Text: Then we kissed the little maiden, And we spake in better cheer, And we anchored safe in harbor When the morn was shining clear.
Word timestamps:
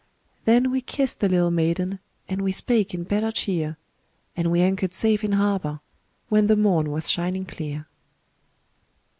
Then 0.45 0.71
we 0.71 0.81
kissed 0.81 1.19
the 1.19 1.29
little 1.29 1.51
maiden, 1.51 1.99
And 2.27 2.41
we 2.41 2.51
spake 2.51 2.95
in 2.95 3.03
better 3.03 3.31
cheer, 3.31 3.77
And 4.35 4.49
we 4.49 4.61
anchored 4.61 4.93
safe 4.95 5.23
in 5.23 5.33
harbor 5.33 5.79
When 6.27 6.47
the 6.47 6.55
morn 6.55 6.89
was 6.89 7.07
shining 7.07 7.45
clear. 7.45 7.85